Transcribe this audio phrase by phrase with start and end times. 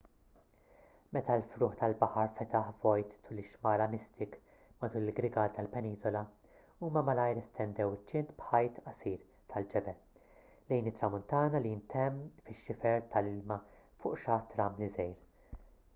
[1.15, 4.37] meta l-frugħ tal-baħar fetaħ vojt tul ix-xmara mystic
[4.79, 6.23] matul il-grigal tal-peniżola
[6.87, 9.99] huma malajr estendew iċ-ċint b'ħajt qasir tal-ġebel
[10.73, 13.59] lejn it-tramuntana li ntemm fix-xifer tal-ilma
[14.03, 15.61] fuq xatt ramli żgħir